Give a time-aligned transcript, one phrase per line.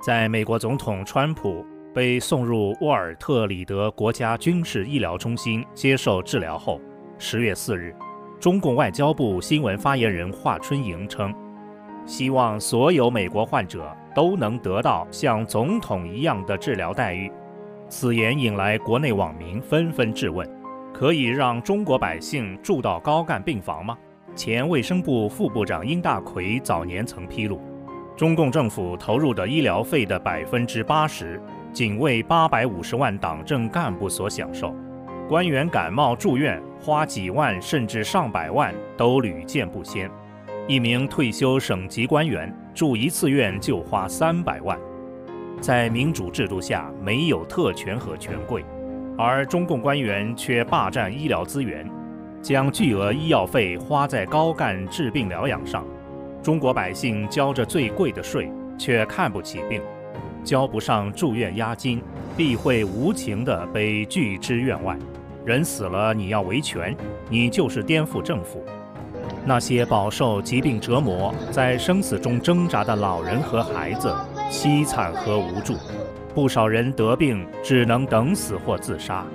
[0.00, 1.62] 在美国总统川普
[1.92, 6.80] 被送入沃尔特里德国家军事医疗中心接受治疗后，
[7.18, 7.94] 十月四日，
[8.40, 11.34] 中共外交部新闻发言人华春莹称，
[12.06, 17.30] 希望所有美国患者都能得到像总统一样的治疗待遇。
[17.86, 20.48] 此言引来国内网民纷纷质问：
[20.94, 23.98] 可以让中国百姓住到高干病房吗？
[24.34, 27.60] 前卫生部副部长殷大奎早年曾披露。
[28.20, 31.40] 中共政府投入的医疗费的百分之八十，
[31.72, 34.76] 仅为八百五十万党政干部所享受。
[35.26, 40.10] 官员感冒住院，花几万甚至上百万都屡见不鲜。
[40.68, 44.78] 一名退休省级官员住一次院就花三百万。
[45.58, 48.62] 在民主制度下，没有特权和权贵，
[49.16, 51.90] 而中共官员却霸占医疗资源，
[52.42, 55.86] 将巨额医药费花在高干治病疗养上。
[56.42, 59.82] 中国百姓交着最贵的税，却看不起病，
[60.42, 62.02] 交不上住院押金，
[62.34, 64.96] 必会无情地被拒之院外。
[65.44, 66.96] 人死了，你要维权，
[67.28, 68.64] 你就是颠覆政府。
[69.44, 74.14] 那些饱受疾病折磨，在生死中挣扎的老人和孩子，
[74.50, 75.76] 凄惨和无助。
[76.34, 79.26] 不少人得病只能等死或自杀。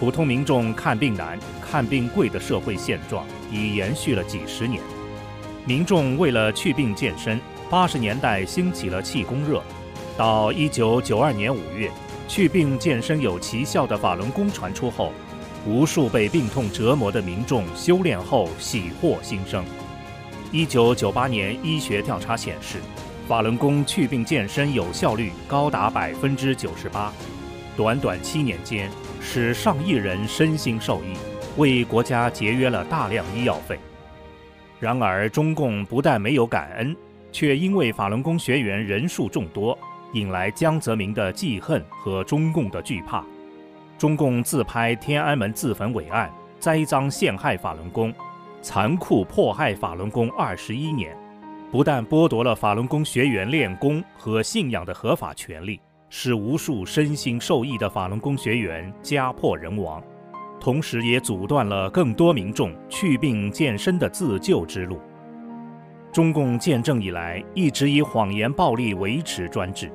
[0.00, 4.82] 普通民众看病难、看病贵的社会现状已延续了几十年。
[5.66, 9.62] 民众为了祛病健身，八十年代兴起了气功热，
[10.16, 11.90] 到一九九二年五月，
[12.26, 15.12] 祛病健身有奇效的法轮功传出后，
[15.66, 19.62] 无数被病痛折磨的民众修炼后喜获新生。
[20.50, 22.78] 一九九八年医学调查显示，
[23.28, 27.12] 法轮功祛病健身有效率高达百分之九十八，
[27.76, 31.14] 短短七年间，使上亿人身心受益，
[31.58, 33.78] 为国家节约了大量医药费。
[34.80, 36.96] 然而，中共不但没有感恩，
[37.30, 39.78] 却因为法轮功学员人数众多，
[40.14, 43.22] 引来江泽民的记恨和中共的惧怕。
[43.98, 48.10] 中共自拍天安门自焚伟案，栽赃陷害法轮功，
[48.62, 51.14] 残酷迫害法轮功二十一年，
[51.70, 60.02] 不但剥夺了法轮功学员练功和信仰的合法权利，使无数身心受益的法轮功学员家破人亡。
[60.60, 65.00] 同时，也阻断了更多民众祛病健身的自救之路。
[66.12, 69.90] 中共建政以来，一直以谎言暴力维持专制，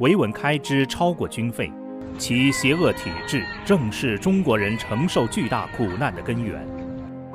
[0.00, 1.72] 维稳开支超过军费，
[2.18, 6.62] 其邪恶体制正是中国人承受巨大苦难的根源。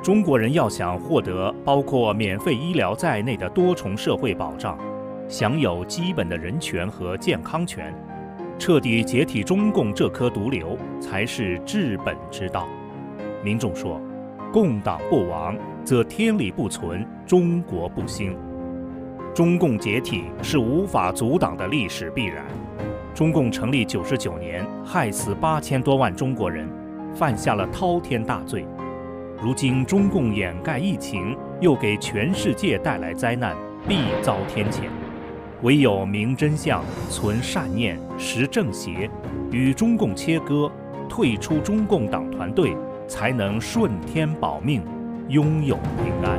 [0.00, 4.78] 中国人要想获得包括免费医疗在内的多重社会保障，
[5.26, 7.92] 享有基本的人权和健康权。
[8.58, 12.66] 彻底解体中共这颗毒瘤，才是治本之道。
[13.42, 14.00] 民众说
[14.52, 18.36] ：“共党不亡，则天理不存，中国不兴。
[19.32, 22.44] 中共解体是无法阻挡的历史必然。
[23.14, 26.68] 中共成立九十九年，害死八千多万中国人，
[27.14, 28.66] 犯下了滔天大罪。
[29.40, 34.82] 如今中共掩盖疫情，又给全世界带来灾难，必遭天谴。”
[35.62, 39.10] 唯有明真相、存善念、识正邪，
[39.50, 40.70] 与中共切割，
[41.08, 42.76] 退出中共党团队，
[43.08, 44.82] 才能顺天保命，
[45.28, 46.37] 拥有平安。